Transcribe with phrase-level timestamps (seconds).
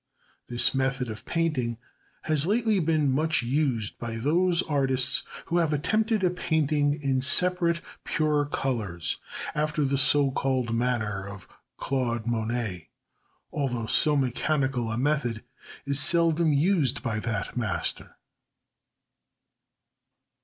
[0.49, 1.77] This method of painting
[2.23, 8.47] has lately been much used by those artists who have attempted painting in separate, pure
[8.47, 9.19] colours,
[9.53, 12.89] after the so called manner of Claude Monet,
[13.51, 15.43] although so mechanical a method
[15.85, 18.15] is seldom used by that master.